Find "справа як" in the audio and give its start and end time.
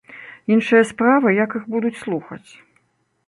0.91-1.49